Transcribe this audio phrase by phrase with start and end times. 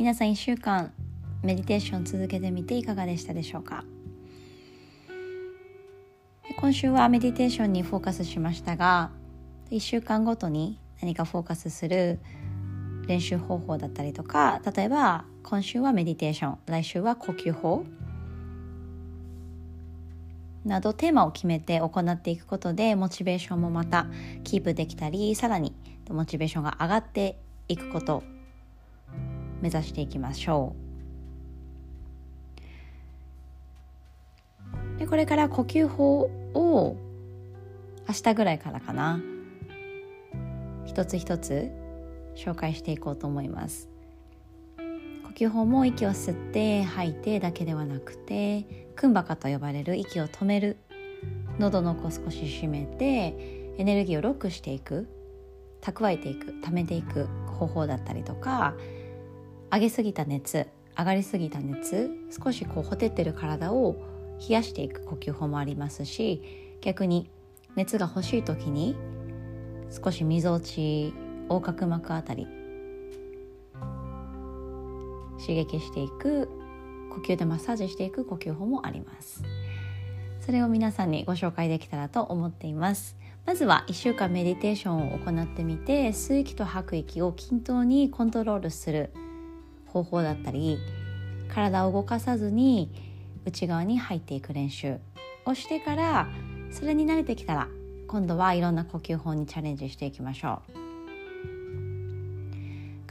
[0.00, 0.94] 皆さん1週間
[1.42, 3.84] メディテーション続けてみていかがでしたでしょうか？
[6.58, 9.10] 今週はメディテーションにフォーカスしましたが
[9.70, 12.18] 1週間ごとに何かフォーカスする
[13.08, 17.84] 練習方法だったりとか例えば今週はメディテーション来週は呼吸法
[20.64, 24.06] などテーマを決めて行っていくことでモチベーションもまた
[24.44, 25.74] キープできたりさらに
[26.08, 27.38] モチベーションが上がって
[27.68, 28.22] いくこと
[29.60, 30.74] 目指していきましょ
[34.96, 34.98] う。
[34.98, 36.96] でこれから呼吸法を
[38.08, 39.20] 明日ぐらいからかな。
[40.84, 41.70] 一つ一つ
[42.34, 43.88] 紹介していこうと思います。
[45.24, 50.76] 呼吸法も息を吸って吐いてだけではなくてクンバカと呼ばれる息を止める
[51.58, 53.34] 喉の奥を少し締めて
[53.78, 55.08] エネルギーをロックしていく
[55.80, 58.74] 蓄えていく溜めていく方法だったりとか
[59.72, 60.66] 上げすぎた熱
[60.98, 62.10] 上がりすぎた熱
[62.44, 63.96] 少しこうほてってる体を
[64.40, 66.42] 冷やしていく呼吸法もありますし
[66.80, 67.30] 逆に
[67.76, 68.96] 熱が欲しい時に
[69.90, 71.14] 少しみぞおち
[71.48, 72.46] 横隔膜あたり
[75.40, 76.48] 刺激していく
[77.10, 79.42] 呼吸でマッサージしていく呼吸法もあります。
[80.38, 83.16] それを皆さんにご紹介できたらと思っています。
[83.46, 89.10] まずは1週間メディテーションを行ってみて吸う息と吐く息を均等にコントロールする
[89.92, 90.78] 方法だったり
[91.52, 92.90] 体を動かさずに
[93.44, 94.98] 内側に入っていく練習
[95.44, 96.28] をしてから
[96.70, 97.68] それに慣れてきたら
[98.06, 100.80] 今度はいろんな呼吸法にチャレンジしていきましょう。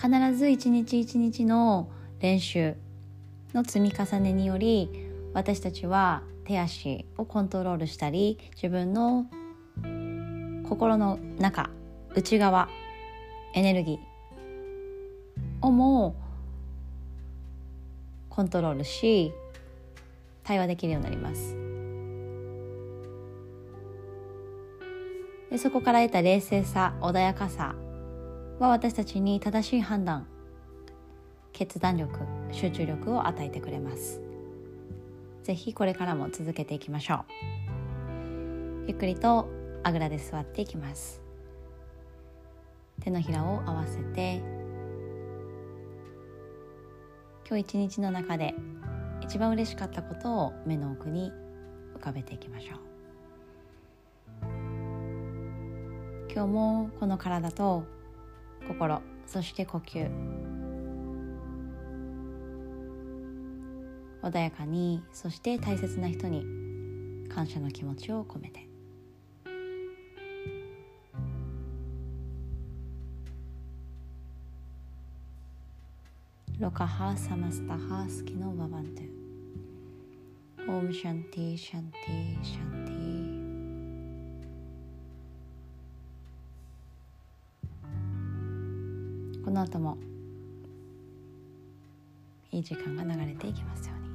[0.02, 1.90] 必ず一日一日の
[2.22, 2.76] 練習
[3.54, 4.90] の積み重ねにより
[5.34, 9.26] 私たちは手足をコントロールしたり自分の
[10.68, 11.70] 心の中
[12.16, 12.70] 内側
[13.54, 16.16] エネルギーをも
[18.40, 19.34] コントロールし
[20.46, 21.58] 対話できるようになります。
[25.52, 27.76] でそこから得た冷静さ穏やかさ
[28.60, 30.26] は私たちに正しい判断
[31.52, 32.18] 決断力
[32.54, 34.22] 集中力を与えてくれます。
[35.44, 37.26] ぜひこれからも続けていきましょう。
[38.88, 39.50] ゆっくりと
[39.84, 41.22] あぐらで座っていきます。
[43.02, 44.42] 手のひらを合わせて
[47.50, 48.54] 今日一日の中で
[49.24, 51.32] 一番嬉しかったことを目の奥に
[51.96, 52.80] 浮かべていきましょう。
[56.32, 57.86] 今日もこの体と
[58.68, 60.08] 心そして呼吸。
[64.22, 66.46] 穏やかにそして大切な人に
[67.30, 68.69] 感謝の気持ちを込めて。
[76.60, 79.02] ロカハサマスタハスキノババント
[80.70, 89.46] オムシャンティシャンティシャンティ。
[89.46, 89.98] この後も
[92.52, 94.10] いい時間が流れていきますように。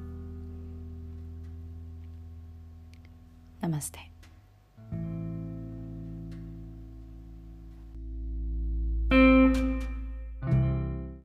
[3.62, 4.13] ナマステ。